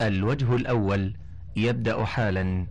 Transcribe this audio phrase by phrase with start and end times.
[0.00, 1.14] الوجه الأول
[1.56, 2.66] يبدأ حالا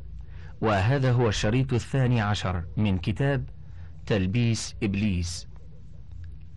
[0.62, 3.50] وهذا هو الشريط الثاني عشر من كتاب
[4.05, 5.48] تلبيس إبليس.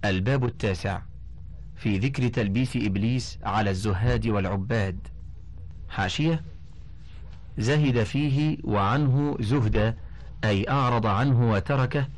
[0.05, 1.01] الباب التاسع
[1.77, 5.09] في ذكر تلبيس إبليس على الزهاد والعباد.
[5.89, 6.43] حاشية.
[7.59, 9.97] زهد فيه وعنه زهدا
[10.45, 12.09] أي أعرض عنه وتركه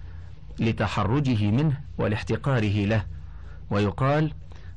[0.59, 3.05] لتحرجه منه ولاحتقاره له.
[3.71, 4.33] ويقال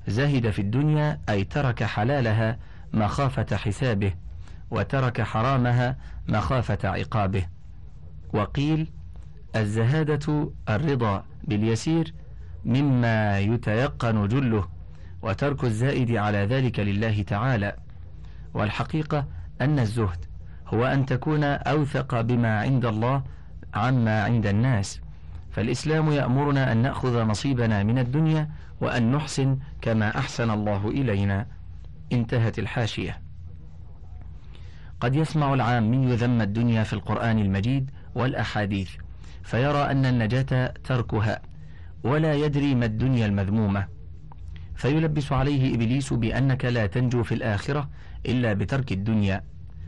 [0.08, 2.60] زهد في الدنيا أي ترك حلالها
[2.96, 4.14] مخافة حسابه
[4.72, 7.46] وترك حرامها مخافة عقابه.
[8.34, 8.92] وقيل
[9.56, 12.14] الزهادة الرضا باليسير
[12.66, 14.68] مما يتيقن جله
[15.22, 17.76] وترك الزائد على ذلك لله تعالى.
[18.54, 19.26] والحقيقة
[19.62, 20.26] أن الزهد
[20.68, 23.24] هو أن تكون أوثق بما عند الله
[23.74, 25.02] عما عند الناس.
[25.52, 28.50] فالإسلام يأمرنا أن نأخذ نصيبنا من الدنيا
[28.82, 31.55] وأن نحسن كما أحسن الله إلينا.
[32.16, 33.22] انتهت الحاشية.
[35.00, 38.90] قد يسمع العامي ذم الدنيا في القرآن المجيد والأحاديث
[39.44, 41.42] فيرى أن النجاة تركها
[42.04, 43.88] ولا يدري ما الدنيا المذمومة.
[44.76, 47.90] فيلبس عليه إبليس بأنك لا تنجو في الآخرة
[48.26, 49.44] إلا بترك الدنيا.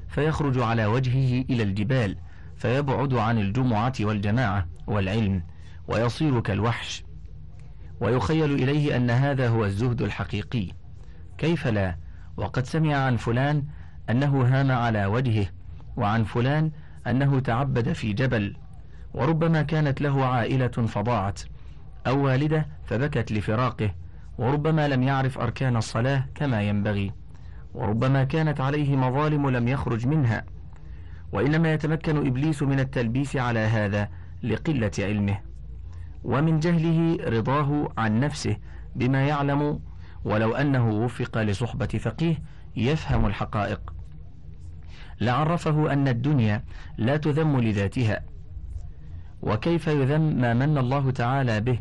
[0.07, 2.17] فيخرج على وجهه إلى الجبال
[2.55, 5.43] فيبعد عن الجمعة والجماعة والعلم
[5.87, 7.03] ويصير كالوحش.
[7.99, 10.67] ويخيل إليه أن هذا هو الزهد الحقيقي.
[11.37, 11.97] كيف لا؟
[12.37, 13.63] وقد سمع عن فلان
[14.09, 15.45] أنه هام على وجهه
[15.97, 16.71] وعن فلان
[17.07, 18.55] أنه تعبد في جبل
[19.13, 21.41] وربما كانت له عائلة فضاعت
[22.07, 23.91] أو والدة فبكت لفراقه
[24.37, 27.11] وربما لم يعرف أركان الصلاة كما ينبغي
[27.73, 30.43] وربما كانت عليه مظالم لم يخرج منها.
[31.31, 34.09] وإنما يتمكن إبليس من التلبيس على هذا
[34.43, 35.39] لقلة علمه.
[36.23, 38.57] ومن جهله رضاه عن نفسه
[38.95, 39.79] بما يعلم
[40.27, 42.35] ولو أنه وفق لصحبة فقيه
[42.75, 43.93] يفهم الحقائق.
[45.21, 46.63] لعرفه أن الدنيا
[46.97, 48.23] لا تذم لذاتها
[49.41, 51.79] وكيف يذم ما من الله تعالى به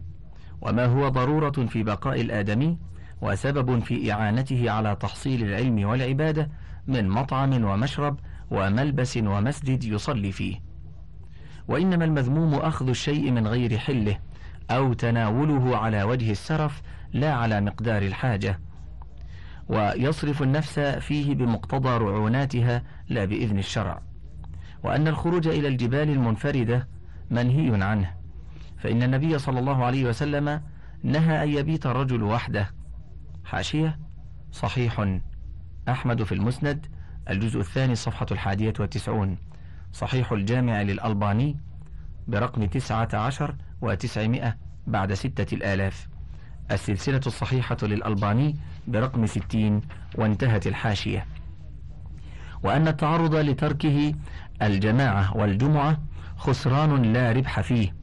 [0.60, 2.78] وما هو ضرورة في بقاء الآدمي
[3.20, 6.50] وسبب في إعانته على تحصيل العلم والعبادة
[6.86, 8.20] من مطعم ومشرب
[8.50, 10.60] وملبس ومسجد يصلي فيه.
[11.68, 14.18] وإنما المذموم أخذ الشيء من غير حله
[14.70, 18.60] أو تناوله على وجه السرف لا على مقدار الحاجة
[19.68, 24.02] ويصرف النفس فيه بمقتضى رعوناتها لا بإذن الشرع.
[24.82, 26.88] وأن الخروج إلى الجبال المنفردة
[27.30, 28.14] منهي عنه.
[28.78, 30.62] فإن النبي صلى الله عليه وسلم
[31.02, 32.70] نهى أن يبيت الرجل وحده.
[33.44, 33.98] حاشية؟
[34.52, 35.20] صحيح.
[35.88, 36.86] أحمد في المسند
[37.30, 39.38] الجزء الثاني صفحة الحادية والتسعون.
[39.92, 41.56] صحيح الجامع للألباني
[42.28, 44.56] برقم تسعة عشر وتسعمائة
[44.86, 46.08] بعد ستة الآلاف.
[46.70, 48.56] السلسلة الصحيحة للألباني
[48.86, 49.80] برقم ستين
[50.14, 51.26] وانتهت الحاشية.
[52.62, 54.14] وأن التعرض لتركه
[54.62, 55.98] الجماعة والجمعة
[56.36, 57.94] خسران لا ربح فيه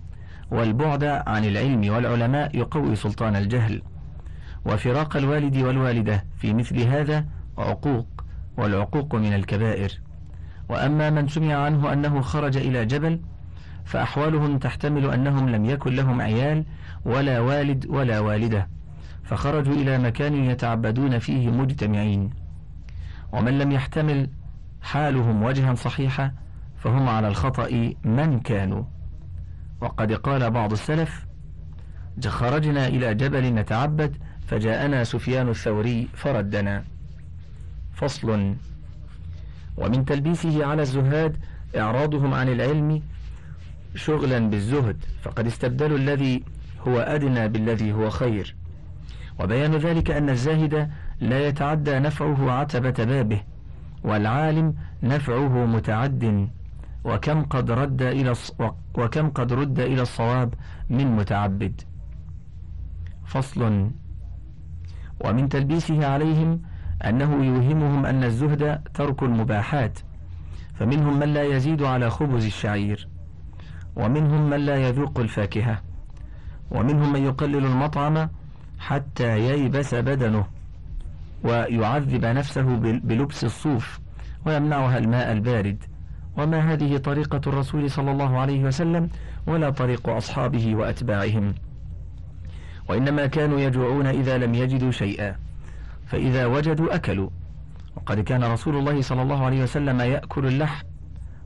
[0.51, 3.81] والبعد عن العلم والعلماء يقوي سلطان الجهل.
[4.65, 7.25] وفراق الوالد والوالدة في مثل هذا
[7.57, 8.07] عقوق
[8.57, 9.99] والعقوق من الكبائر.
[10.69, 13.19] وأما من سمع عنه أنه خرج إلى جبل
[13.85, 16.65] فأحوالهم تحتمل أنهم لم يكن لهم عيال
[17.05, 18.67] ولا والد ولا والدة
[19.23, 22.29] فخرجوا إلى مكان يتعبدون فيه مجتمعين.
[23.31, 24.29] ومن لم يحتمل
[24.81, 26.31] حالهم وجها صحيحا
[26.77, 28.83] فهم على الخطأ من كانوا.
[29.81, 31.25] وقد قال بعض السلف
[32.27, 34.17] خرجنا إلى جبل نتعبد
[34.47, 36.83] فجاءنا سفيان الثوري فردنا.
[37.93, 38.55] فصل.
[39.77, 41.37] ومن تلبيسه على الزهاد
[41.77, 43.01] إعراضهم عن العلم
[43.95, 46.43] شغلا بالزهد فقد استبدلوا الذي
[46.87, 48.55] هو أدنى بالذي هو خير.
[49.39, 53.41] وبيان ذلك أن الزاهد لا يتعدى نفعه عتبة بابه
[54.03, 56.49] والعالم نفعه متعد
[57.05, 58.33] وكم قد رد إلى
[58.97, 60.53] وكم قد رد إلى الصواب
[60.89, 61.81] من متعبد.
[63.25, 63.91] فصل.
[65.25, 66.61] ومن تلبيسه عليهم
[67.05, 69.99] أنه يوهمهم أن الزهد ترك المباحات
[70.73, 73.07] فمنهم من لا يزيد على خبز الشعير.
[73.95, 75.81] ومنهم من لا يذوق الفاكهة
[76.71, 78.29] ومنهم من يقلل المطعم
[78.79, 80.45] حتى ييبس بدنه
[81.43, 83.99] ويعذب نفسه بلبس الصوف
[84.45, 85.83] ويمنعها الماء البارد.
[86.37, 89.09] وما هذه طريقة الرسول صلى الله عليه وسلم
[89.47, 91.53] ولا طريق أصحابه وأتباعهم.
[92.89, 95.35] وإنما كانوا يجوعون إذا لم يجدوا شيئا
[96.05, 97.29] فإذا وجدوا أكلوا.
[97.95, 100.85] وقد كان رسول الله صلى الله عليه وسلم يأكل اللحم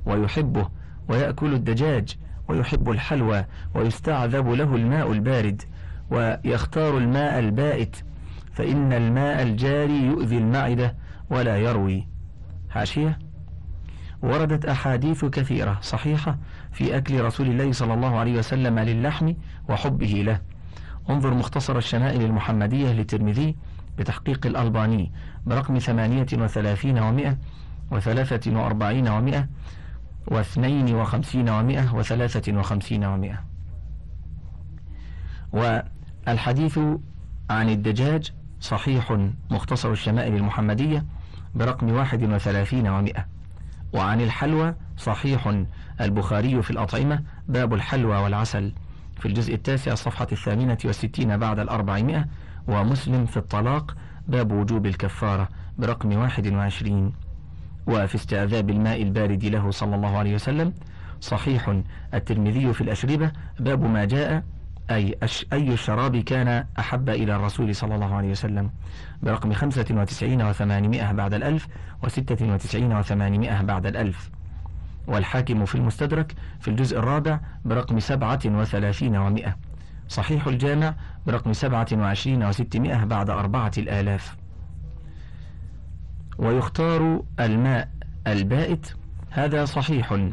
[0.05, 0.69] ويحبه
[1.09, 2.17] ويأكل الدجاج
[2.47, 3.45] ويحب الحلوى
[3.75, 5.61] ويستعذب له الماء البارد
[6.11, 7.95] ويختار الماء البائت
[8.53, 10.95] فإن الماء الجاري يؤذي المعدة
[11.29, 12.07] ولا يروي.
[12.69, 13.19] حاشية.
[14.21, 16.37] وردت أحاديث كثيرة صحيحة
[16.71, 19.33] في أكل رسول الله صلى الله عليه وسلم للحم
[19.69, 20.39] وحبه له.
[21.09, 23.55] انظر مختصر الشمائل المحمدية للترمذي
[23.97, 25.11] بتحقيق الألباني
[25.45, 27.37] برقم ثمانية وثلاثين ومائة
[27.91, 29.47] وثلاثة وأربعين ومائة
[30.27, 33.43] واثنين وخمسين ومائة وثلاثة وخمسين ومائة
[35.53, 36.79] والحديث
[37.49, 39.17] عن الدجاج صحيح
[39.51, 41.05] مختصر الشمائل المحمدية
[41.55, 43.25] برقم واحد وثلاثين ومائة
[43.93, 45.63] وعن الحلوى صحيح
[46.01, 48.73] البخاري في الأطعمة باب الحلوى والعسل
[49.19, 52.25] في الجزء التاسع الصفحة الثامنة والستين بعد الأربعمائة
[52.67, 53.95] ومسلم في الطلاق
[54.27, 57.13] باب وجوب الكفارة برقم واحد وعشرين.
[57.87, 60.73] وفي استعذاب الماء البارد له صلى الله عليه وسلم.
[61.21, 61.81] صحيح
[62.13, 64.43] الترمذي في الأشربة باب ما جاء
[64.91, 65.15] أي
[65.53, 68.69] أي الشراب كان أحب إلى الرسول صلى الله عليه وسلم.
[69.23, 71.67] برقم خمسة وتسعين وثمانمائة بعد الألف
[72.03, 74.29] وستة وتسعين وثمانمائة بعد الألف.
[75.07, 79.55] والحاكم في المستدرك في الجزء الرابع برقم سبعة وثلاثين ومائة.
[80.09, 80.93] صحيح الجامع
[81.27, 84.36] برقم سبعة وعشرين وستمائة بعد أربعة الآلاف.
[86.37, 87.89] ويختار الماء
[88.27, 88.93] البائت.
[89.29, 90.29] هذا صحيح.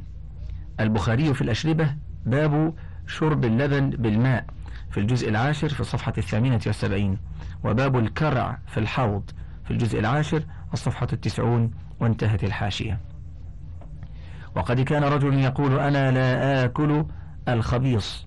[0.81, 1.95] البخاري في الأشربة
[2.27, 2.75] باب
[3.07, 4.45] شرب اللبن بالماء
[4.91, 7.19] في الجزء العاشر في الصفحة الثامنة والسبعين
[7.65, 9.31] وباب الكرع في الحوض
[9.65, 10.43] في الجزء العاشر
[10.73, 11.71] الصفحة التسعون
[12.01, 13.01] وانتهت الحاشية.
[14.57, 17.05] وقد كان رجل يقول أنا لا آكل
[17.49, 18.27] الخبيص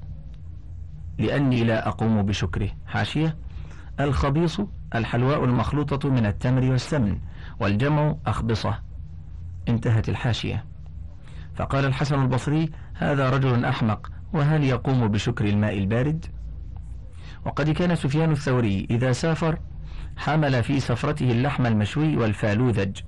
[1.18, 2.70] لأني لا أقوم بشكره.
[2.88, 3.36] حاشية.
[4.00, 4.62] الخبيص
[4.96, 7.20] الحلواء المخلوطة من التمر والسمن.
[7.60, 8.80] والجمع أخبصة.
[9.70, 10.66] انتهت الحاشية.
[11.56, 16.26] فقال الحسن البصري هذا رجل أحمق وهل يقوم بشكر الماء البارد؟
[17.46, 19.60] وقد كان سفيان الثوري إذا سافر
[20.18, 23.00] حمل في سفرته اللحم المشوي والفالوذج.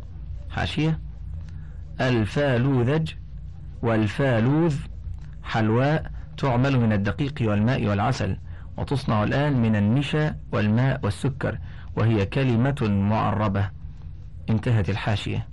[0.49, 0.99] حاشية.
[2.01, 3.13] الفالوذج
[3.81, 4.75] والفالوذ
[5.43, 8.37] حلواء تعمل من الدقيق والماء والعسل
[8.77, 11.57] وتصنع الآن من النشا والماء والسكر
[11.95, 13.69] وهي كلمة معربة.
[14.49, 15.47] انتهت الحاشية.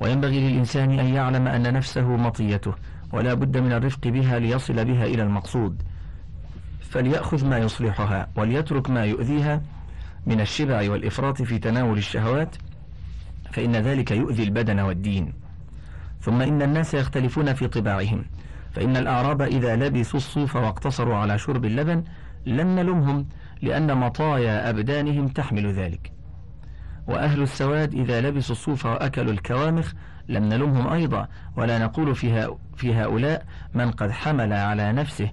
[0.00, 2.74] وينبغي للإنسان أن يعلم أن نفسه مطيته
[3.12, 5.82] ولا بد من الرفق بها ليصل بها إلى المقصود.
[6.80, 9.62] فليأخذ ما يصلحها وليترك ما يؤذيها
[10.26, 12.56] من الشبع والإفراط في تناول الشهوات
[13.52, 15.32] فإن ذلك يؤذي البدن والدين.
[16.20, 18.24] ثم إن الناس يختلفون في طباعهم
[18.72, 22.04] فإن الأعراب إذا لبسوا الصوف واقتصروا على شرب اللبن
[22.46, 23.26] لم نلمهم
[23.62, 26.17] لأن مطايا أبدانهم تحمل ذلك.
[27.08, 29.92] وأهل السواد إذا لبسوا الصوف وأكلوا الكوامخ
[30.28, 35.32] لم نلمهم أيضا ولا نقول في, في هؤلاء من قد حمل على نفسه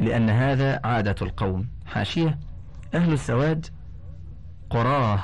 [0.00, 1.68] لأن هذا عادة القوم.
[1.86, 2.38] حاشية
[2.94, 3.66] أهل السواد
[4.70, 5.22] قراه.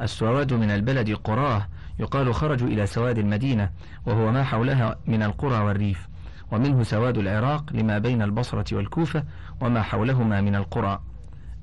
[0.00, 1.68] السواد من البلد قراه.
[1.98, 3.70] يقال خرجوا إلى سواد المدينة
[4.06, 6.08] وهو ما حولها من القرى والريف.
[6.52, 9.24] ومنه سواد العراق لما بين البصرة والكوفة
[9.60, 11.00] وما حولهما من القرى.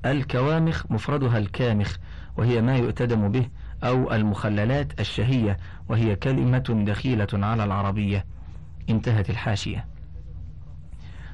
[0.06, 1.98] الكوامخ مفردها الكامخ
[2.38, 3.48] وهي ما يؤتدم به
[3.84, 5.58] أو المخللات الشهية
[5.90, 8.26] وهي كلمة دخيلة على العربية.
[8.90, 9.86] انتهت الحاشية.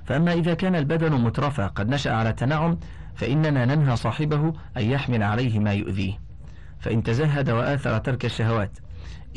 [0.05, 2.77] فأما إذا كان البدن مترفا قد نشأ على التنعم
[3.15, 6.19] فإننا ننهى صاحبه أن يحمل عليه ما يؤذيه.
[6.79, 8.79] فإن تزهد وآثر ترك الشهوات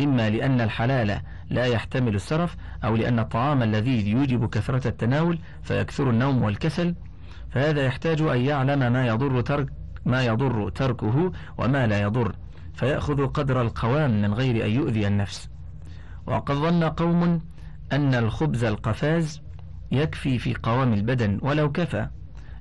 [0.00, 6.42] إما لأن الحلال لا يحتمل السرف أو لأن الطعام الذي يوجب كثرة التناول فيكثر النوم
[6.42, 6.94] والكسل
[7.50, 9.68] فهذا يحتاج أن يعلم ما يضر ترك
[10.06, 12.34] ما يضر تركه وما لا يضر
[12.74, 15.48] فيأخذ قدر القوام من غير أن يؤذي النفس.
[16.26, 17.40] وقد ظن قوم
[17.92, 19.42] أن الخبز القفاز
[19.92, 22.08] يكفي في قوام البدن ولو كفى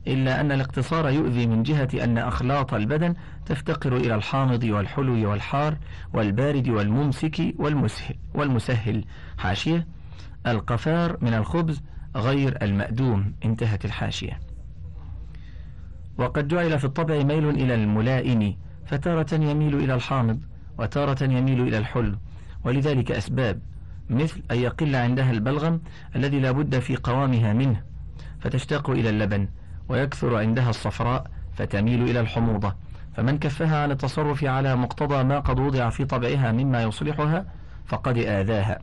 [0.07, 5.77] إلا أن الاقتصار يؤذي من جهة أن أخلاط البدن تفتقر إلى الحامض والحلو والحار
[6.13, 9.05] والبارد والممسك والمسهل, والمسهل.
[9.37, 9.87] حاشية
[10.47, 11.81] القفار من الخبز
[12.15, 13.33] غير المأدوم.
[13.45, 14.50] انتهت الحاشية.
[16.21, 20.39] وقد جعل في الطبع ميل إلى الملائم فتارة يميل إلى الحامض
[20.77, 22.15] وتارة يميل إلى الحلو
[22.63, 23.59] ولذلك أسباب
[24.09, 25.81] مثل أن يقل عندها البلغم
[26.15, 27.83] الذي لا بد في قوامها منه
[28.39, 29.47] فتشتاق إلى اللبن
[29.89, 32.75] ويكثر عندها الصفراء فتميل إلى الحموضة
[33.13, 37.45] فمن كفها عن التصرف على مقتضى ما قد وضع في طبعها مما يصلحها
[37.85, 38.79] فقد آذاها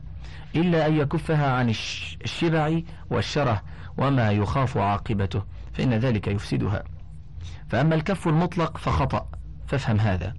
[0.55, 3.61] إلا أن يكفها عن الشبع والشره
[3.97, 5.43] وما يخاف عاقبته
[5.73, 6.83] فإن ذلك يفسدها.
[7.69, 9.27] فأما الكف المطلق فخطأ
[9.67, 10.33] فافهم هذا.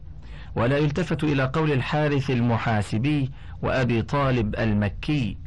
[0.56, 3.30] ولا يلتفت إلى قول الحارث المحاسبي
[3.62, 5.38] وأبي طالب المكي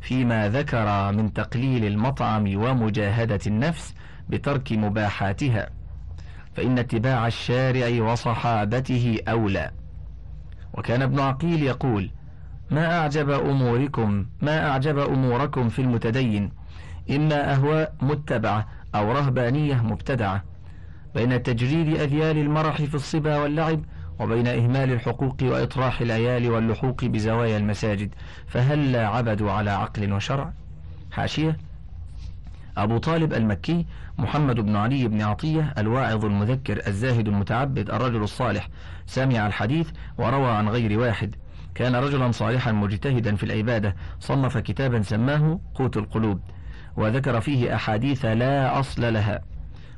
[0.00, 3.94] فيما ذكر من تقليل المطعم ومجاهدة النفس
[4.28, 5.70] بترك مباحاتها
[6.54, 9.70] فإن اتباع الشارع وصحابته أولى.
[10.74, 12.10] وكان ابن عقيل يقول
[12.70, 16.52] ما أعجب أموركم ما أعجب أموركم في المتدين
[17.10, 20.44] إما أهواء متبعة أو رهبانية مبتدعة
[21.16, 23.84] بين تجريد أذيال المرح في الصبا واللعب
[24.20, 28.14] وبين إهمال الحقوق وإطراح العيال واللحوق بزوايا المساجد
[28.46, 30.52] فهل عبدوا على عقل وشرع؟
[31.12, 31.56] حاشية
[32.76, 33.86] أبو طالب المكي
[34.18, 38.68] محمد بن علي بن عطية الواعظ المذكر الزاهد المتعبد الرجل الصالح
[39.06, 41.34] سامع الحديث وروى عن غير واحد.
[41.74, 46.40] كان رجلا صالحا مجتهدا في العبادة صنف كتابا سماه قوت القلوب
[46.96, 49.55] وذكر فيه أحاديث لا أصل لها.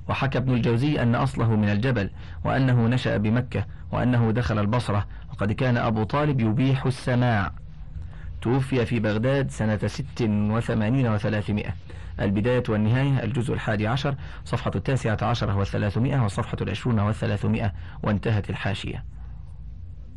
[0.08, 2.10] وحكى ابن الجوزي أن أصله من الجبل
[2.44, 7.52] وأنه نشأ بمكة وأنه دخل البصرة وقد كان أبو طالب يبيح السماع.
[8.42, 11.74] توفي في بغداد سنة ست وثمانين وثلاثمائة.
[12.20, 17.72] البداية والنهاية الجزء الحادي عشر صفحة التاسعة عشرة والثلاثمائة والصفحة العشرون والثلاثمائة
[18.02, 19.04] وانتهت الحاشية.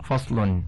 [0.04, 0.62] فصل.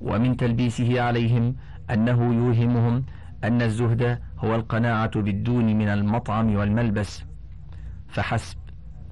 [0.00, 1.56] ومن تلبيسه عليهم
[1.90, 3.04] أنه يوهمهم
[3.44, 7.24] أن الزهد هو القناعة بالدون من المطعم والملبس.
[8.14, 8.56] فحسب.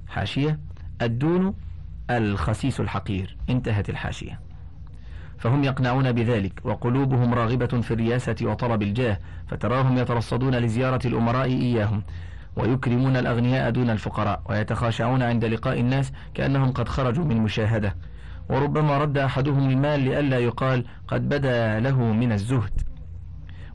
[0.07, 0.59] حاشية.
[1.01, 1.53] الدون
[2.09, 3.37] الخسيس الحقير.
[3.49, 4.39] انتهت الحاشية.
[5.37, 9.17] فهم يقنعون بذلك وقلوبهم راغبة في الرياسة وطلب الجاه
[9.47, 12.03] فتراهم يترصدون لزيارة الأمراء إياهم
[12.55, 17.95] ويكرمون الأغنياء دون الفقراء ويتخاشعون عند لقاء الناس كأنهم قد خرجوا من مشاهدة.
[18.49, 22.92] وربما رد أحدهم المال لئلا يقال قد بدا له من الزهد.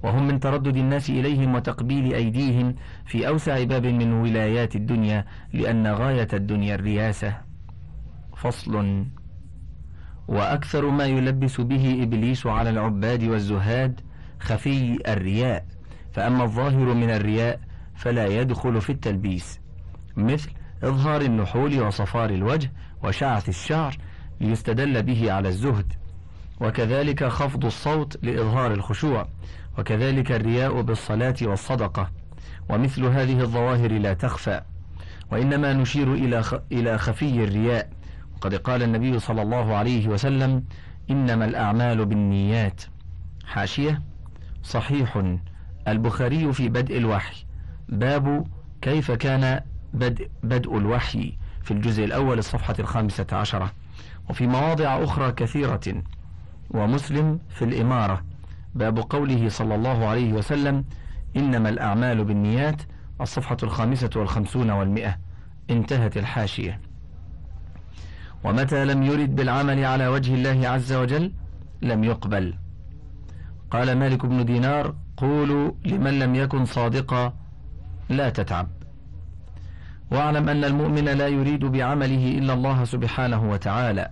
[0.02, 2.74] وهم من تردد الناس إليهم وتقبيل أيديهم
[3.06, 7.36] في أوسع باب من ولايات الدنيا لأن غاية الدنيا الرياسة.
[8.36, 9.04] فصل.
[10.28, 14.00] وأكثر ما يلبس به إبليس على العباد والزهاد
[14.40, 15.64] خفي الرياء.
[16.12, 17.60] فأما الظاهر من الرياء
[17.94, 19.60] فلا يدخل في التلبيس.
[20.16, 20.50] مثل
[20.82, 22.72] إظهار النحول وصفار الوجه
[23.04, 23.96] وشعث الشعر
[24.40, 25.92] ليستدل به على الزهد.
[26.60, 29.28] وكذلك خفض الصوت لإظهار الخشوع.
[29.78, 32.10] وكذلك الرياء بالصلاة والصدقة
[32.68, 34.60] ومثل هذه الظواهر لا تخفى
[35.32, 36.42] وإنما نشير إلى
[36.72, 37.90] إلى خفي الرياء.
[38.36, 40.64] وقد قال النبي صلى الله عليه وسلم
[41.10, 42.82] إنما الأعمال بالنيات.
[43.46, 44.02] حاشية
[44.62, 45.36] صحيح.
[45.88, 47.44] البخاري في بدء الوحي.
[47.88, 48.46] باب
[48.82, 49.60] كيف كان
[49.94, 53.72] بدء, بدء الوحي في الجزء الأول الصفحة الخامسة عشرة.
[54.30, 56.02] وفي مواضع أخرى كثيرة.
[56.70, 58.27] ومسلم في الإمارة.
[58.74, 60.84] باب قوله صلى الله عليه وسلم
[61.36, 62.82] إنما الأعمال بالنيات
[63.20, 65.18] الصفحة الخامسة والخمسون والمئة.
[65.70, 66.80] انتهت الحاشية.
[68.44, 71.32] ومتى لم يرد بالعمل على وجه الله عز وجل؟
[71.82, 72.54] لم يقبل.
[73.70, 77.34] قال مالك بن دينار قولوا لمن لم يكن صادقا
[78.08, 78.68] لا تتعب.
[80.10, 84.10] واعلم أن المؤمن لا يريد بعمله إلا الله سبحانه وتعالى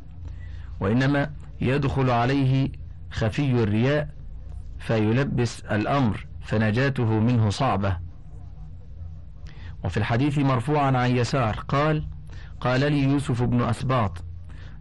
[0.81, 2.69] وإنما يدخل عليه
[3.11, 4.09] خفي الرياء
[4.79, 7.99] فيلبس الأمر فنجاته منه صعبة.
[9.85, 12.09] وفي الحديث مرفوعا عن يسار قال
[12.61, 14.25] قال لي يوسف بن أسباط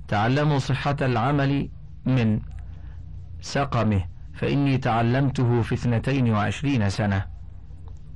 [0.08, 1.70] تعلموا صحة العمل
[2.06, 2.40] من
[3.42, 7.26] سقمه فإني تعلمته في اثنتين وعشرين سنة.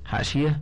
[0.06, 0.62] حاشية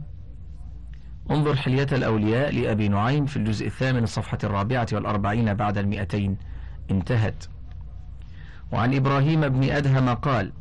[1.32, 6.38] انظر حلية الأولياء لأبي نعيم في الجزء الثامن الصفحة الرابعة والأربعين بعد المئتين
[6.92, 7.46] انتهت.
[8.72, 10.52] وعن إبراهيم بن أدهم قال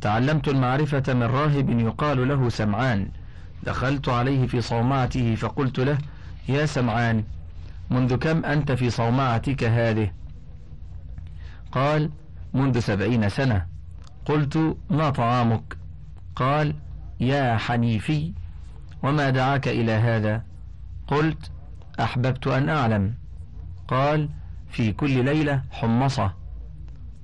[0.00, 3.08] تعلمت المعرفة من راهب يقال له سمعان.
[3.62, 5.98] دخلت عليه في صومعته فقلت له
[6.48, 7.24] يا سمعان
[7.90, 10.10] منذ كم أنت في صومعتك هذه؟
[11.72, 12.10] قال
[12.54, 13.66] منذ سبعين سنة.
[14.24, 15.76] قلت ما طعامك؟
[16.36, 16.74] قال
[17.20, 18.32] يا حنيفي
[19.02, 20.42] وما دعاك إلى هذا؟
[21.06, 21.50] قلت
[22.00, 23.14] أحببت أن أعلم.
[23.88, 24.28] قال
[24.70, 26.32] في كل ليلة حمصة.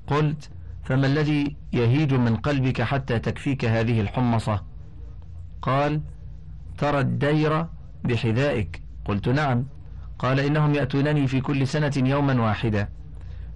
[0.07, 0.51] قلت
[0.85, 4.63] فما الذي يهيج من قلبك حتى تكفيك هذه الحمصة.
[5.63, 6.01] قال
[6.79, 7.67] ترى الدير
[8.05, 8.83] بحذائك.
[9.05, 9.65] قلت نعم.
[10.19, 12.89] قال إنهم يأتونني في كل سنة يوما واحدا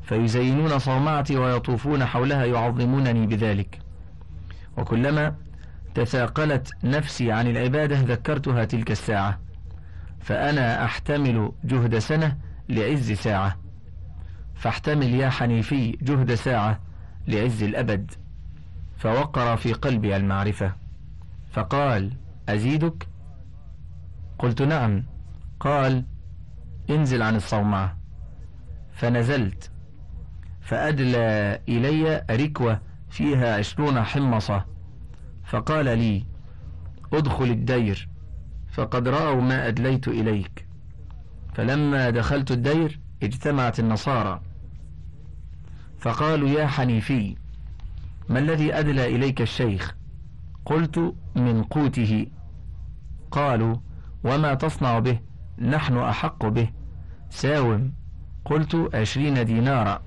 [0.03, 3.79] فيزينون صومعتي ويطوفون حولها يعظمونني بذلك.
[4.77, 5.35] وكلما
[5.95, 9.41] تثاقلت نفسي عن العبادة ذكرتها تلك الساعة
[10.21, 12.37] فأنا أحتمل جهد سنة
[12.69, 13.57] لعز ساعة.
[14.55, 16.86] فاحتمل يا حنيفي جهد ساعة.
[17.28, 18.11] لعز الأبد
[18.97, 20.73] فوقر في قلبي المعرفة
[21.52, 22.12] فقال
[22.49, 23.09] أزيدك؟
[24.38, 25.04] قلت نعم.
[25.61, 26.04] قال
[26.90, 27.97] انزل عن الصومعة
[28.92, 29.71] فنزلت.
[30.61, 32.80] فأدلى إلي ركوة
[33.11, 34.64] فيها عشرون حمصة.
[35.45, 36.25] فقال لي
[37.12, 38.09] ادخل الدير
[38.73, 40.66] فقد رأوا ما أدليت إليك.
[41.54, 44.40] فلما دخلت الدير اجتمعت النصارى.
[46.07, 47.37] فقالوا يا حنيفي
[48.29, 49.95] ما الذي أدلى إليك الشيخ؟
[50.65, 52.27] قلت من قوته.
[53.31, 53.77] قالوا
[54.25, 55.19] وما تصنع به؟
[55.59, 56.71] نحن أحق به.
[57.31, 57.93] ساوم
[58.45, 60.03] قلت عشرين دينارا.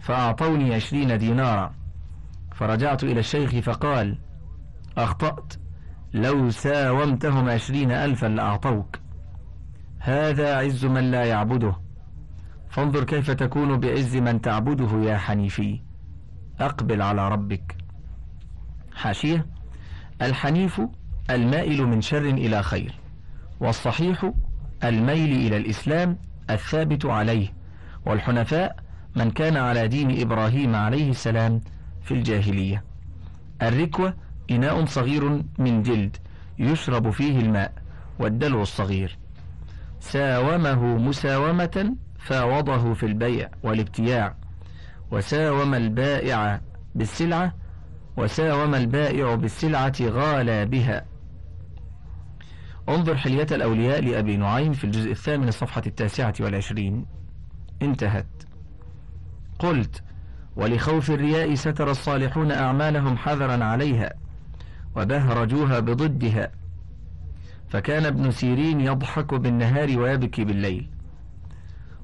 [0.00, 1.74] فأعطوني عشرين دينارا.
[2.54, 4.18] فرجعت إلى الشيخ فقال
[4.98, 5.52] أخطأت.
[6.14, 8.98] لو ساومتهم عشرين ألفا لأعطوك.
[9.98, 11.87] هذا عز من لا يعبده.
[12.70, 15.80] فانظر كيف تكون بعز من تعبده يا حنيفي.
[16.60, 17.76] أقبل على ربك.
[18.94, 19.46] حاشية.
[20.22, 20.80] الحنيف
[21.30, 22.94] المائل من شر إلى خير
[23.60, 24.32] والصحيح
[24.84, 26.18] الميل إلى الإسلام
[26.50, 27.48] الثابت عليه
[28.06, 28.76] والحنفاء
[29.16, 31.60] من كان على دين إبراهيم عليه السلام
[32.02, 32.84] في الجاهلية.
[33.62, 34.14] الركوة
[34.50, 36.16] إناء صغير من جلد
[36.58, 37.72] يشرب فيه الماء
[38.18, 39.18] والدلو الصغير.
[40.00, 44.34] ساومه مساومة فاوضه في البيع والابتياع
[45.10, 46.60] وساوم البائع
[46.94, 47.54] بالسلعة
[48.16, 51.04] وساوم البائع بالسلعة غالى بها.
[52.88, 57.06] انظر حلية الأولياء لأبي نعيم في الجزء الثامن الصفحة التاسعة والعشرين.
[57.82, 58.26] انتهت.
[59.58, 60.02] قلت
[60.56, 64.12] ولخوف الرياء ستر الصالحون أعمالهم حذرا عليها
[64.96, 66.50] وبهرجوها بضدها.
[67.68, 70.90] فكان ابن سيرين يضحك بالنهار ويبكي بالليل.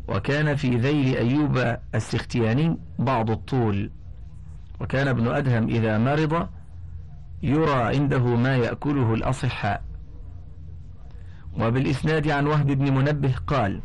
[0.08, 3.90] وكان في ذيل أيوب السختياني بعض الطول.
[4.80, 6.48] وكان ابن أدهم إذا مرض
[7.42, 9.82] يرى عنده ما يأكله الأصحاء.
[11.60, 13.80] وبالإسناد عن وهب بن منبه قال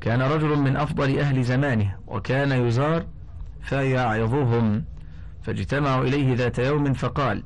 [0.00, 3.06] كان رجل من أفضل أهل زمانه وكان يزار
[3.62, 4.84] فيعظهم.
[5.42, 7.42] فاجتمعوا إليه ذات يوم فقال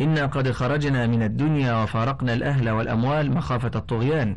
[0.00, 4.36] إنا قد خرجنا من الدنيا وفارقنا الأهل والأموال مخافة الطغيان.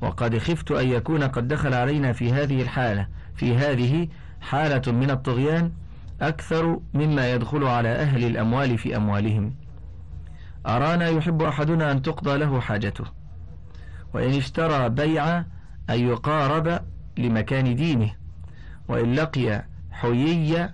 [0.00, 4.08] وقد خفت أن يكون قد دخل علينا في هذه الحالة في هذه
[4.40, 5.72] حالة من الطغيان
[6.20, 9.54] أكثر مما يدخل على أهل الأموال في أموالهم.
[10.66, 13.04] أرانا يحب أحدنا أن تقضى له حاجته.
[14.14, 15.38] وإن اشترى بيع
[15.90, 16.80] أن يقارب
[17.18, 18.10] لمكان دينه.
[18.88, 20.68] وإن لقي حيي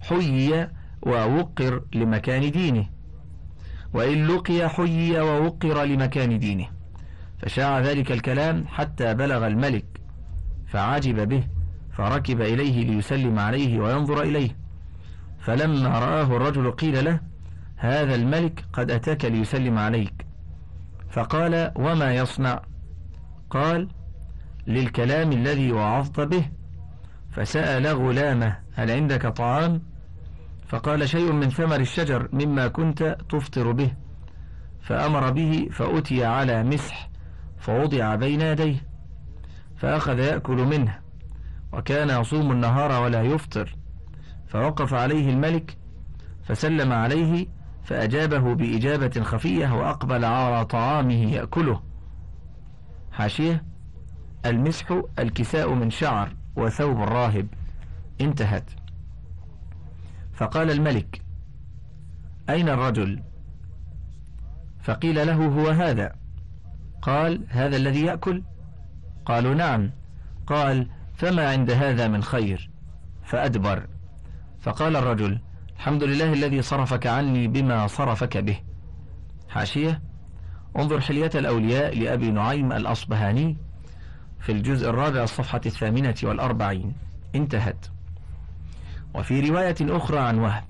[0.00, 0.68] حيي
[1.02, 2.86] ووقر لمكان دينه.
[3.94, 6.66] وإن لقي حيي ووقر لمكان دينه.
[7.42, 9.84] فشاع ذلك الكلام حتى بلغ الملك
[10.66, 11.44] فعجب به
[11.92, 14.56] فركب إليه ليسلم عليه وينظر إليه.
[15.40, 17.20] فلما رآه الرجل قيل له
[17.76, 20.26] هذا الملك قد أتاك ليسلم عليك.
[21.10, 22.62] فقال وما يصنع؟
[23.50, 23.88] قال
[24.66, 26.44] للكلام الذي وعظت به.
[27.32, 29.82] فسأل غلامه هل عندك طعام؟
[30.68, 33.92] فقال شيء من ثمر الشجر مما كنت تفطر به.
[34.82, 37.09] فأمر به فأتي على مسح
[37.60, 38.86] فوضع بين يديه
[39.76, 40.98] فأخذ يأكل منه
[41.72, 43.76] وكان يصوم النهار ولا يفطر
[44.46, 45.76] فوقف عليه الملك
[46.44, 47.46] فسلم عليه
[47.84, 51.82] فأجابه بإجابة خفية وأقبل على طعامه يأكله.
[53.12, 53.64] حاشية
[54.46, 57.46] المسح الكساء من شعر وثوب الراهب
[58.20, 58.70] انتهت.
[60.32, 61.22] فقال الملك
[62.50, 63.22] أين الرجل؟
[64.80, 66.19] فقيل له هو هذا.
[67.02, 68.42] قال هذا الذي يأكل؟
[69.26, 69.90] قالوا نعم.
[70.46, 72.70] قال فما عند هذا من خير؟
[73.24, 73.86] فأدبر.
[74.60, 75.40] فقال الرجل
[75.76, 78.58] الحمد لله الذي صرفك عني بما صرفك به.
[79.48, 80.02] حاشية.
[80.78, 83.56] انظر حلية الأولياء لأبي نعيم الأصبهاني
[84.40, 86.94] في الجزء الرابع الصفحة الثامنة والأربعين.
[87.34, 87.86] انتهت.
[89.14, 90.64] وفي رواية أخرى عن وهب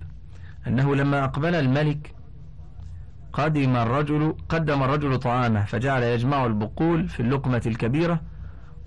[0.66, 2.14] أنه لما أقبل الملك
[3.32, 8.20] قدم الرجل قدم الرجل طعامه فجعل يجمع البقول في اللقمة الكبيرة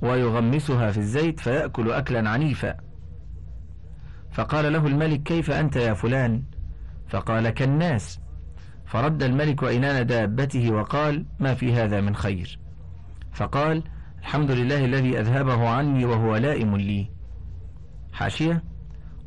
[0.02, 2.76] ويغمسها في الزيت فيأكل أكلا عنيفا.
[4.32, 6.44] فقال له الملك كيف أنت يا فلان؟
[7.08, 8.20] فقال كالناس.
[8.86, 12.60] فرد الملك أينان دابته وقال ما في هذا من خير.
[13.34, 13.84] فقال
[14.20, 17.10] الحمد لله الذي أذهبه عني وهو لائم لي.
[18.14, 18.64] حاشية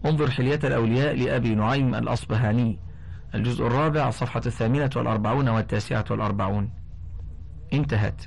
[0.07, 2.86] انظر حلية الأولياء لأبي نعيم الأصبهاني.
[3.37, 6.71] الجزء الرابع الصفحة الثامنة والأربعون والتاسعة والأربعون.
[7.73, 8.23] انتهت.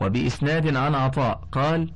[0.00, 1.92] وبإسناد عن عطاء قال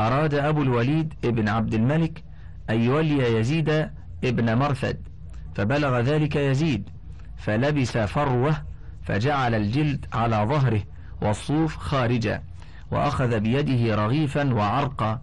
[0.00, 2.24] أراد أبو الوليد ابن عبد الملك
[2.70, 3.88] أن يولي يزيد
[4.24, 5.08] ابن مرثد
[5.54, 6.88] فبلغ ذلك يزيد
[7.36, 8.56] فلبس فروة
[9.02, 10.82] فجعل الجلد على ظهره
[11.22, 12.42] والصوف خارجا
[12.90, 15.20] وأخذ بيده رغيفا وعرقا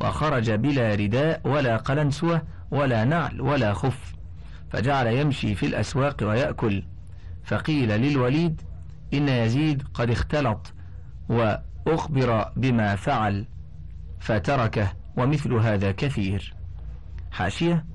[0.00, 4.17] وخرج بلا رداء ولا قلنسوة ولا نعل ولا خف.
[4.70, 6.82] فجعل يمشي في الأسواق ويأكل.
[7.44, 8.62] فقيل للوليد
[9.14, 10.72] إن يزيد قد اختلط
[11.28, 13.46] وأخبر بما فعل
[14.20, 16.54] فتركه ومثل هذا كثير.
[17.30, 17.86] حاشية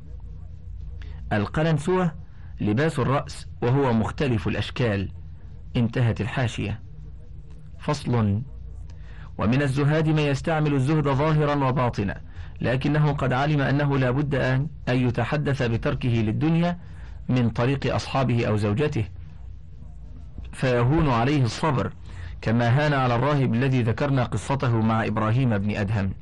[1.33, 2.11] القلنسوة
[2.61, 5.11] لباس الرأس وهو مختلف الأشكال.
[5.75, 6.81] انتهت الحاشية.
[7.79, 8.41] فصل
[9.37, 12.21] ومن الزهاد من يستعمل الزهد ظاهرا وباطنا.
[12.61, 16.77] لكنه قد علم أنه لا بد أن يتحدث بتركه للدنيا
[17.29, 19.05] من طريق أصحابه أو زوجته.
[20.53, 21.93] فيهون عليه الصبر
[22.41, 26.13] كما هان على الراهب الذي ذكرنا قصته مع إبراهيم بن أدهم.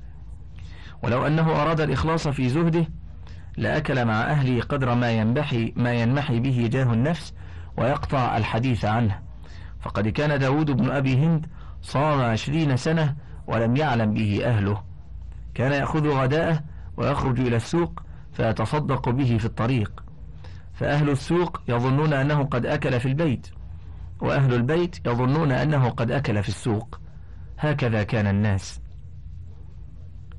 [1.03, 2.85] ولو أنه أراد الإخلاص في زهده
[3.57, 7.33] لأكل مع أهله قدر ما ينبحي ما ينمحي به جاه النفس
[7.77, 9.19] ويقطع الحديث عنه.
[9.81, 11.45] فقد كان داود بن أبي هند
[11.81, 13.15] صام عشرين سنة
[13.47, 14.90] ولم يعلم به أهله.
[15.53, 16.63] كان يأخذ غداءه
[16.97, 20.03] ويخرج إلى السوق فيتصدق به في الطريق.
[20.73, 23.47] فأهل السوق يظنون أنه قد أكل في البيت
[24.21, 26.99] وأهل البيت يظنون أنه قد أكل في السوق.
[27.59, 28.81] هكذا كان الناس.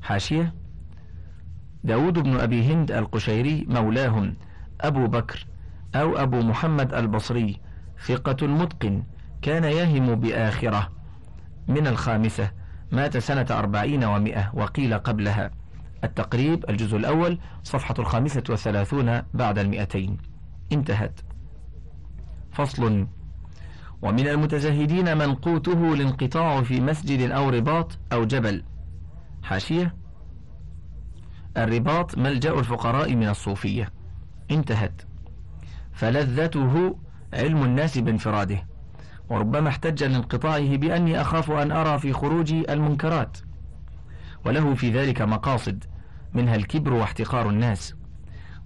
[0.03, 0.55] حاشية.
[1.85, 4.37] داود بن أبي هند القشيري مولاهم
[4.81, 5.47] أبو بكر
[5.95, 7.61] أو أبو محمد البصري
[8.07, 9.03] ثقة متقن
[9.43, 10.89] كان يهم بآخرة
[11.69, 12.51] من الخامسة.
[12.93, 15.51] مات سنة أربعين ومئة وقيل قبلها.
[16.05, 20.19] التقريب الجزء الأول صفحة الخامسة والثلاثون بعد المئتين.
[20.73, 21.21] انتهت.
[22.53, 23.07] فصل.
[24.03, 28.65] ومن المتزهدين من قوته الانقطاع في مسجد أو رباط أو جبل.
[29.43, 29.95] حاشية.
[31.57, 33.93] الرباط ملجأ الفقراء من الصوفية.
[34.51, 35.03] انتهت.
[35.93, 36.97] فلذته
[37.35, 38.72] علم الناس بانفراده.
[39.33, 43.39] وربما احتج لانقطاعه بأني أخاف أن أرى في خروجي المنكرات.
[44.47, 45.85] وله في ذلك مقاصد
[46.35, 47.95] منها الكبر واحتقار الناس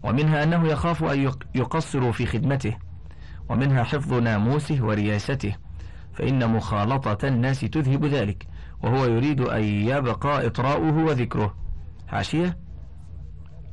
[0.02, 2.76] ومنها أنه يخاف أن يقصروا في خدمته
[3.48, 5.57] ومنها حفظ ناموسه ورياسته
[6.12, 8.46] فإن مخالطة الناس تذهب ذلك
[8.83, 11.55] وهو يريد أن يبقى إطراؤه وذكره.
[12.09, 12.59] حاشية؟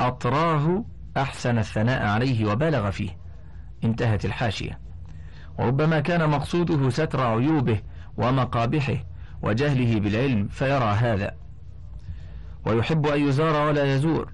[0.01, 0.86] أطراه
[1.17, 3.17] أحسن الثناء عليه وبالغ فيه.
[3.84, 4.83] انتهت الحاشية.
[5.59, 7.81] وربما كان مقصوده ستر عيوبه
[8.17, 8.97] ومقابحه
[9.41, 11.31] وجهله بالعلم فيرى هذا.
[12.65, 14.33] ويحب أن يزار ولا يزور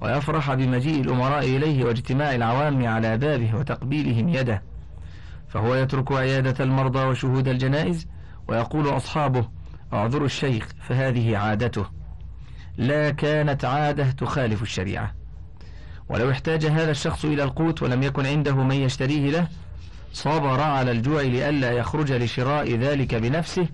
[0.00, 4.62] ويفرح بمجيء الأمراء إليه واجتماع العوام على بابه وتقبيلهم يده.
[5.48, 8.06] فهو يترك عيادة المرضى وشهود الجنائز
[8.48, 9.48] ويقول أصحابه
[9.92, 11.86] اعذروا الشيخ فهذه عادته.
[12.76, 15.14] لا كانت عادة تخالف الشريعة.
[16.08, 19.48] ولو احتاج هذا الشخص إلى القوت ولم يكن عنده من يشتريه له
[20.14, 23.68] صبر على الجوع لئلا يخرج لشراء ذلك بنفسه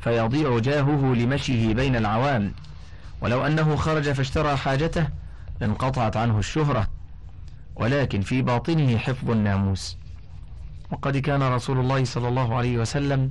[0.00, 2.52] فيضيع جاهه لمشيه بين العوام.
[3.20, 5.08] ولو أنه خرج فاشترى حاجته
[5.62, 6.86] انقطعت عنه الشهرة.
[7.76, 9.98] ولكن في باطنه حفظ الناموس.
[10.90, 13.30] وقد كان رسول الله صلى الله عليه وسلم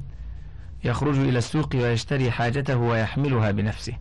[0.83, 3.93] يخرج إلى السوق ويشتري حاجته ويحملها بنفسه.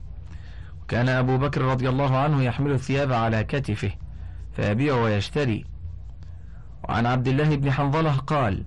[0.82, 3.90] وكان أبو بكر رضي الله عنه يحمل الثياب على كتفه
[4.56, 5.73] فيبيع ويشتري.
[6.88, 8.64] وعن عبد الله بن حنظلة قال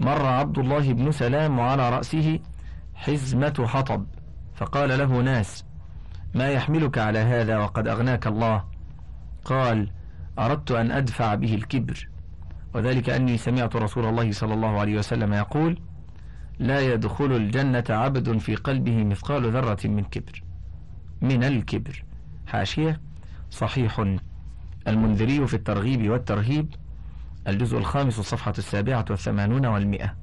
[0.00, 2.38] مر عبد الله بن سلام وعلى رأسه
[2.94, 4.06] حزمة حطب
[4.54, 5.64] فقال له ناس
[6.34, 8.64] ما يحملك على هذا وقد أغناك الله؟
[9.44, 9.90] قال
[10.38, 12.08] أردت أن أدفع به الكبر
[12.74, 15.80] وذلك أني سمعت رسول الله صلى الله عليه وسلم يقول
[16.58, 20.42] لا يدخل الجنة عبد في قلبه مثقال ذرة من كبر
[21.20, 22.04] من الكبر.
[22.46, 23.00] حاشية
[23.50, 24.04] صحيح
[24.88, 26.74] المنذري في الترغيب والترهيب
[27.48, 30.16] الجزء الخامس الصفحة السابعة والثمانون والمئة.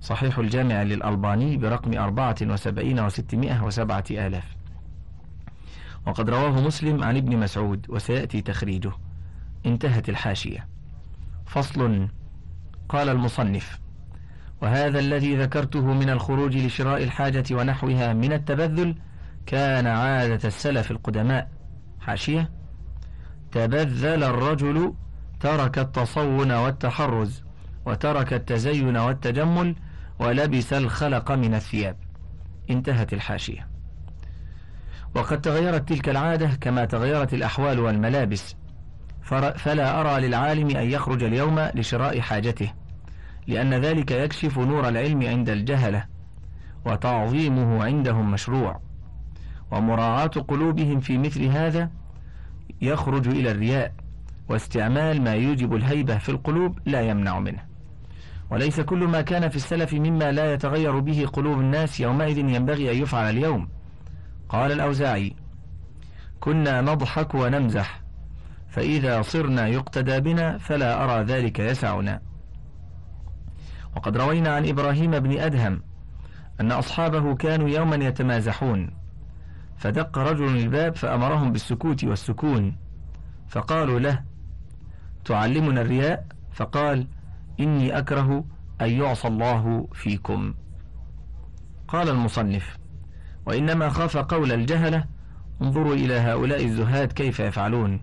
[0.00, 4.56] صحيح الجامع للألباني برقم أربعة وسبعين وستمائة وسبعة آلاف.
[6.06, 8.92] وقد رواه مسلم عن ابن مسعود وسيأتي تخريجه.
[9.66, 10.68] انتهت الحاشية.
[11.46, 12.08] فصل.
[12.88, 13.80] قال المصنف
[14.62, 18.94] وهذا الذي ذكرته من الخروج لشراء الحاجة ونحوها من التبذل
[19.46, 21.50] كان عادة السلف القدماء.
[22.00, 22.50] حاشية.
[23.52, 24.94] تبذل الرجل
[25.40, 27.42] ترك التصون والتحرز
[27.86, 29.76] وترك التزين والتجمل
[30.18, 31.96] ولبس الخلق من الثياب.
[32.70, 33.68] انتهت الحاشية.
[35.14, 38.56] وقد تغيرت تلك العادة كما تغيرت الأحوال والملابس.
[39.56, 42.72] فلا أرى للعالم أن يخرج اليوم لشراء حاجته
[43.46, 46.04] لأن ذلك يكشف نور العلم عند الجهلة
[46.84, 48.80] وتعظيمه عندهم مشروع.
[49.70, 51.90] ومراعاة قلوبهم في مثل هذا
[52.80, 53.92] يخرج إلى الرياء.
[54.48, 57.62] واستعمال ما يوجب الهيبة في القلوب لا يمنع منه.
[58.50, 62.96] وليس كل ما كان في السلف مما لا يتغير به قلوب الناس يومئذ ينبغي أن
[62.96, 63.68] يفعل اليوم.
[64.48, 65.36] قال الأوزاعي
[66.40, 68.00] كنا نضحك ونمزح
[68.68, 72.20] فإذا صرنا يقتدى بنا فلا أرى ذلك يسعنا.
[73.96, 75.82] وقد روينا عن إبراهيم بن أدهم
[76.60, 78.90] أن أصحابه كانوا يوما يتمازحون
[79.76, 82.76] فدق رجل الباب فأمرهم بالسكوت والسكون
[83.48, 84.24] فقالوا له
[85.28, 87.06] تعلمنا الرياء؟ فقال
[87.60, 88.44] إني أكره
[88.80, 90.54] أن يعصى الله فيكم.
[91.88, 92.78] قال المصنف
[93.46, 95.04] وإنما خاف قول الجهلة
[95.62, 98.00] انظروا إلى هؤلاء الزهاد كيف يفعلون.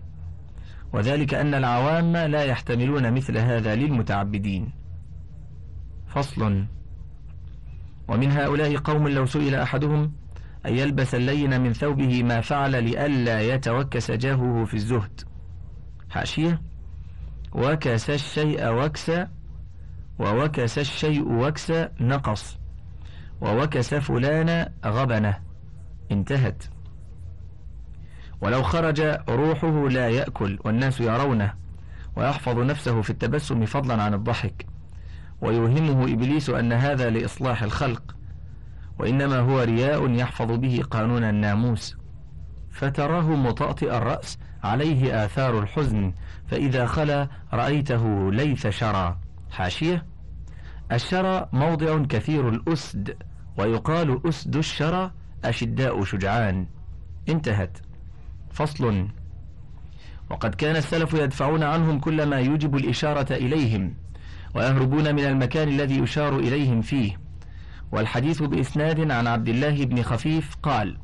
[0.92, 4.72] وذلك أن العوام لا يحتملون مثل هذا للمتعبدين.
[6.06, 6.66] فصل.
[8.08, 10.12] ومن هؤلاء قوم لو سئل أحدهم
[10.66, 15.20] أن يلبس اللين من ثوبه ما فعل لئلا يتوكس جاهه في الزهد؟
[16.10, 16.75] حاشية.
[17.52, 19.28] وكس الشيء وكسا
[20.18, 22.58] ووكس الشيء وكسا نقص
[23.40, 25.38] ووكس فلان غبنه.
[26.10, 26.64] انتهت.
[28.40, 31.54] ولو خرج روحه لا يأكل والناس يرونه
[32.16, 34.66] ويحفظ نفسه في التبسم فضلا عن الضحك.
[35.40, 38.16] ويوهمه إبليس أن هذا لإصلاح الخلق
[38.98, 41.96] وإنما هو رياء يحفظ به قانون الناموس.
[42.70, 46.12] فتراه مطأطئ الرأس عليه آثار الحزن
[46.46, 49.16] فإذا خلا رأيته ليث شرى.
[49.50, 50.04] حاشية.
[50.92, 53.16] الشرى موضع كثير الأسد
[53.58, 55.10] ويقال أسد الشرى
[55.44, 56.66] أشداء شجعان.
[57.28, 57.78] انتهت.
[58.50, 59.08] فصل.
[60.30, 63.94] وقد كان السلف يدفعون عنهم كل ما يوجب الإشارة إليهم
[64.54, 67.16] ويهربون من المكان الذي يشار إليهم فيه.
[67.92, 70.98] والحديث بإسناد عن عبد الله بن خفيف قال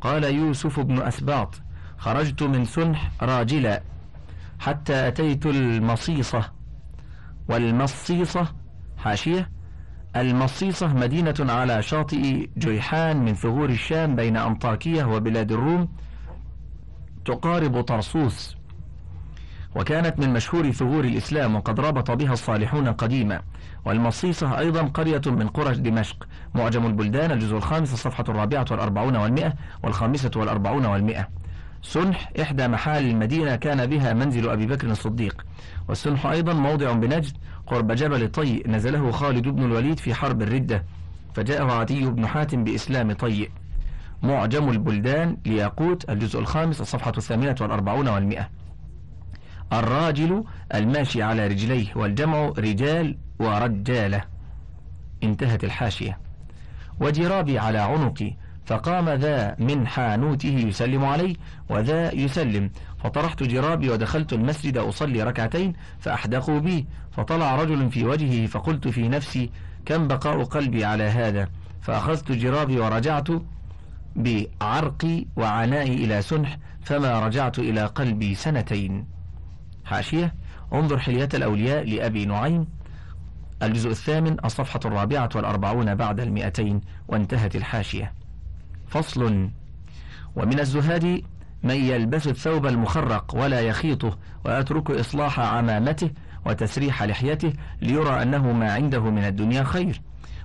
[0.00, 1.60] قال يوسف بن أسباط
[1.98, 3.82] خرجت من سنح راجلا
[4.58, 6.50] حتى أتيت المصيصة.
[7.48, 8.46] والمصيصة
[8.98, 9.50] حاشية.
[10.16, 15.88] المصيصة مدينة على شاطئ جيحان من ثغور الشام بين أنطاكية وبلاد الروم
[17.24, 18.56] تقارب طرسوس.
[19.76, 23.42] وكانت من مشهور ثغور الإسلام وقد ربط بها الصالحون قديما.
[23.84, 26.28] والمصيصة أيضا قرية من قرى دمشق.
[26.54, 31.28] معجم البلدان الجزء الخامس الصفحة الرابعة والأربعون والمئة والخامسة والأربعون والمئة.
[31.82, 35.46] سنح إحدى محال المدينة كان بها منزل أبي بكر الصديق.
[35.88, 37.36] والسنح أيضا موضع بنجد
[37.66, 40.84] قرب جبل طي نزله خالد بن الوليد في حرب الردة
[41.34, 43.48] فجاءه عدي بن حاتم بإسلام طي.
[44.22, 48.48] معجم البلدان لياقوت الجزء الخامس الصفحة الثامنة والأربعون والمئة.
[49.72, 54.24] الراجل الماشي على رجليه والجمع رجال ورجالة.
[55.22, 56.18] انتهت الحاشية.
[57.00, 58.34] وجرابي على عنقي
[58.68, 61.36] فقام ذا من حانوته يسلم علي
[61.68, 62.70] وذا يسلم.
[63.04, 66.86] فطرحت جرابي ودخلت المسجد أصلي ركعتين فأحدقوا بي.
[67.12, 69.50] فطلع رجل في وجهه فقلت في نفسي
[69.86, 71.48] كم بقاء قلبي على هذا؟
[71.80, 73.28] فأخذت جرابي ورجعت
[74.16, 79.06] بعرقي وعنائي إلى سنح فما رجعت إلى قلبي سنتين.
[79.84, 80.34] حاشية.
[80.72, 82.66] انظر حلية الأولياء لأبي نعيم.
[83.62, 88.17] الجزء الثامن الصفحة الرابعة والأربعون بعد المئتين وانتهت الحاشية.
[88.88, 89.50] فصل.
[90.36, 91.22] ومن الزهاد
[91.62, 96.10] من يلبس الثوب المخرق ولا يخيطه ويترك إصلاح عمامته
[96.46, 100.00] وتسريح لحيته ليرى أنه ما عنده من الدنيا خير.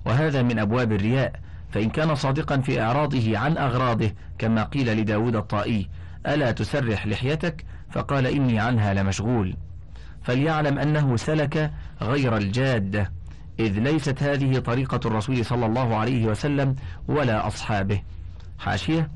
[0.05, 1.33] وهذا من أبواب الرياء.
[1.71, 5.89] فإن كان صادقا في إعراضه عن أغراضه كما قيل لداود الطائي
[6.27, 9.55] ألا تسرح لحيتك؟ فقال إني عنها لمشغول.
[10.23, 13.11] فليعلم أنه سلك غير الجادة
[13.59, 16.75] إذ ليست هذه طريقة الرسول صلى الله عليه وسلم
[17.07, 18.01] ولا أصحابه.
[18.63, 19.11] حاشية.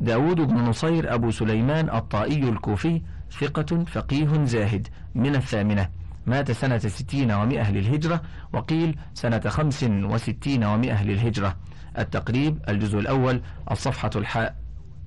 [0.00, 3.02] داود بن نصير أبو سليمان الطائي الكوفي
[3.40, 5.88] ثقة فقيه زاهد من الثامنة.
[6.26, 11.56] مات سنة ستين ومئة للهجرة وقيل سنة خمس وستين ومئة للهجرة.
[11.98, 14.56] التقريب الجزء الأول الصفحة الحاء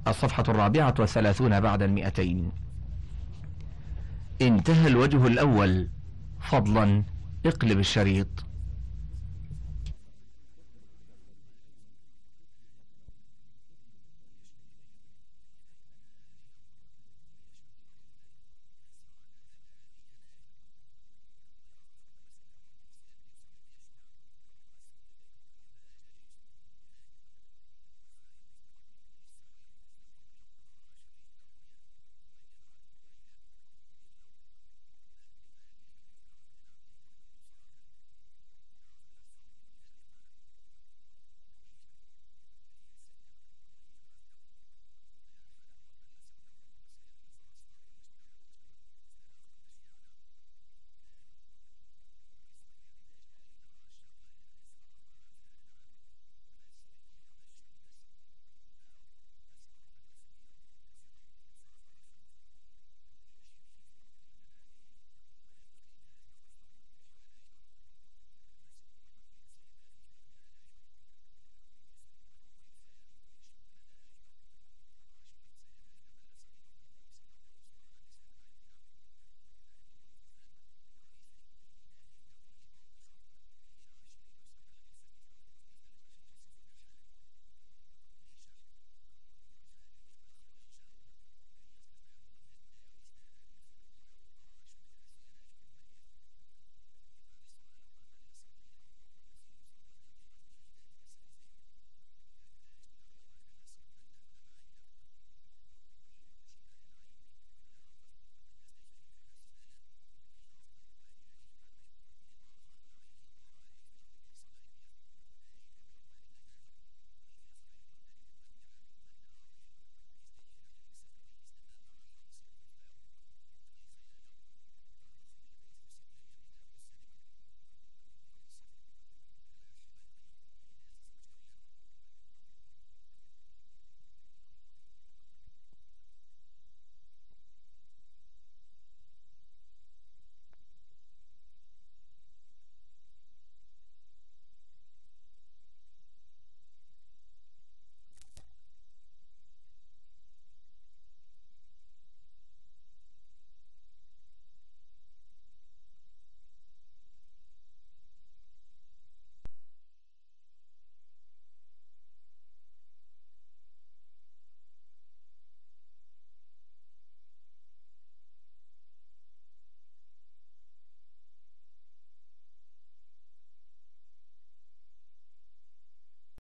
[0.08, 2.52] الصفحة الرابعة والثلاثون بعد المئتين.
[4.42, 5.90] انتهى الوجه الأول.
[6.40, 7.04] فضلا
[7.46, 8.46] اقلب الشريط.